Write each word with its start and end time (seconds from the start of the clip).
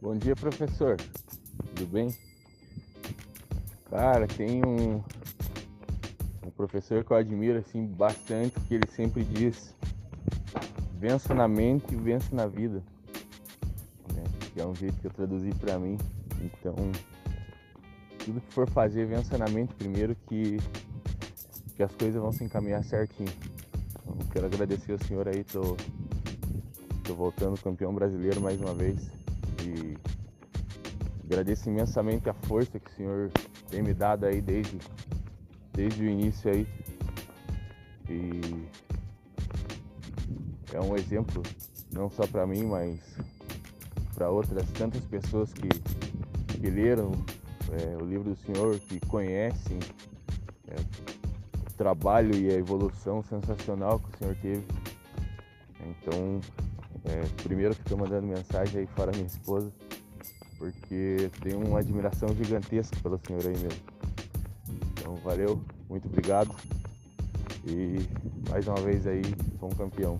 Bom 0.00 0.16
dia, 0.16 0.36
professor. 0.36 0.96
Tudo 1.74 1.86
bem? 1.88 2.16
Cara, 3.90 4.28
tem 4.28 4.64
um, 4.64 5.02
um 6.46 6.50
professor 6.56 7.02
que 7.02 7.10
eu 7.10 7.16
admiro 7.16 7.58
assim 7.58 7.84
bastante, 7.84 8.60
que 8.60 8.74
ele 8.74 8.86
sempre 8.86 9.24
diz: 9.24 9.74
vença 11.00 11.34
na 11.34 11.48
mente 11.48 11.92
e 11.92 11.96
vença 11.96 12.32
na 12.32 12.46
vida. 12.46 12.80
Né? 14.14 14.22
Que 14.54 14.60
é 14.60 14.64
um 14.64 14.72
jeito 14.72 14.94
que 15.00 15.08
eu 15.08 15.10
traduzi 15.10 15.50
para 15.54 15.80
mim. 15.80 15.98
Então, 16.42 16.76
tudo 18.24 18.40
que 18.40 18.54
for 18.54 18.70
fazer, 18.70 19.04
vença 19.04 19.36
na 19.36 19.48
mente 19.48 19.74
primeiro 19.74 20.14
que, 20.28 20.58
que 21.74 21.82
as 21.82 21.92
coisas 21.96 22.22
vão 22.22 22.30
se 22.30 22.44
encaminhar 22.44 22.84
certinho. 22.84 23.32
Então, 23.90 24.16
quero 24.30 24.46
agradecer 24.46 24.92
ao 24.92 24.98
senhor 24.98 25.26
aí, 25.26 25.42
tô, 25.42 25.76
tô 27.02 27.16
voltando 27.16 27.60
campeão 27.60 27.92
brasileiro 27.92 28.40
mais 28.40 28.60
uma 28.60 28.72
vez. 28.72 29.18
E 29.68 29.96
agradeço 31.24 31.68
imensamente 31.68 32.28
a 32.28 32.34
força 32.34 32.78
que 32.78 32.90
o 32.90 32.94
senhor 32.94 33.30
tem 33.70 33.82
me 33.82 33.92
dado 33.92 34.24
aí 34.24 34.40
desde, 34.40 34.78
desde 35.72 36.02
o 36.02 36.08
início 36.08 36.50
aí. 36.50 36.66
E 38.08 38.40
é 40.72 40.80
um 40.80 40.96
exemplo 40.96 41.42
não 41.92 42.10
só 42.10 42.26
para 42.26 42.46
mim, 42.46 42.64
mas 42.64 43.00
para 44.14 44.30
outras 44.30 44.68
tantas 44.72 45.04
pessoas 45.04 45.52
que, 45.52 45.68
que 45.68 46.70
leram 46.70 47.12
é, 47.70 47.96
o 48.02 48.06
livro 48.06 48.30
do 48.30 48.36
Senhor, 48.36 48.78
que 48.80 48.98
conhecem 49.06 49.78
é, 50.66 50.74
o 50.74 51.72
trabalho 51.76 52.34
e 52.34 52.50
a 52.50 52.54
evolução 52.54 53.22
sensacional 53.22 54.00
que 54.00 54.08
o 54.08 54.18
Senhor 54.18 54.36
teve. 54.36 54.64
Então, 55.80 56.40
é, 57.04 57.42
primeiro 57.42 57.74
que 57.74 57.82
estou 57.82 57.98
mandando 57.98 58.26
mensagem 58.26 58.80
aí 58.80 58.86
fora 58.86 59.12
minha 59.12 59.26
esposa, 59.26 59.72
porque 60.58 61.30
tenho 61.42 61.64
uma 61.66 61.80
admiração 61.80 62.28
gigantesca 62.34 62.96
pelo 63.02 63.18
Senhor 63.26 63.42
aí 63.46 63.56
mesmo. 63.58 63.82
Então, 64.92 65.14
valeu, 65.16 65.62
muito 65.88 66.06
obrigado. 66.06 66.54
E 67.64 67.98
mais 68.50 68.66
uma 68.66 68.80
vez 68.80 69.06
aí, 69.06 69.22
como 69.58 69.74
campeão. 69.74 70.18